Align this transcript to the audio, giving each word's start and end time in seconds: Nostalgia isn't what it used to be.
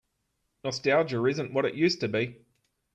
Nostalgia 0.63 1.23
isn't 1.25 1.53
what 1.53 1.65
it 1.65 1.75
used 1.75 1.99
to 1.99 2.07
be. 2.07 2.39